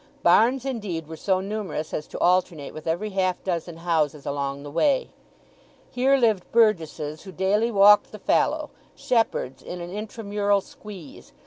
Barns 0.23 0.65
indeed 0.65 1.05
were 1.07 1.15
so 1.15 1.41
numerous 1.41 1.93
as 1.93 2.07
to 2.07 2.17
alternate 2.17 2.73
with 2.73 2.87
every 2.87 3.11
half 3.11 3.43
dozen 3.43 3.77
houses 3.77 4.25
along 4.25 4.63
the 4.63 4.71
way. 4.71 5.11
Here 5.91 6.17
lived 6.17 6.51
burgesses 6.51 7.21
who 7.21 7.31
daily 7.31 7.69
walked 7.69 8.11
the 8.11 8.17
fallow; 8.17 8.71
shepherds 8.95 9.61
in 9.61 9.79
an 9.79 9.91
intra 9.91 10.23
mural 10.23 10.61
squeeze. 10.61 11.33